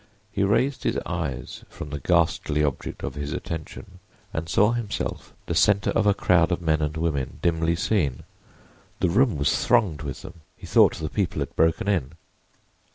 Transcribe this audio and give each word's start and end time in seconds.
He 0.31 0.41
raised 0.43 0.81
his 0.81 0.97
eyes 1.05 1.63
from 1.69 1.91
the 1.91 1.99
ghastly 1.99 2.63
object 2.63 3.03
of 3.03 3.13
his 3.13 3.33
attention 3.33 3.99
and 4.33 4.49
saw 4.49 4.71
himself 4.71 5.31
the 5.45 5.53
center 5.53 5.91
of 5.91 6.07
a 6.07 6.15
crowd 6.15 6.51
of 6.51 6.59
men 6.59 6.81
and 6.81 6.97
women 6.97 7.37
dimly 7.43 7.75
seen; 7.75 8.23
the 8.99 9.11
room 9.11 9.37
was 9.37 9.63
thronged 9.63 10.01
with 10.01 10.23
them. 10.23 10.41
He 10.57 10.65
thought 10.65 10.95
the 10.95 11.07
people 11.07 11.39
had 11.41 11.55
broken 11.55 11.87
in. 11.87 12.13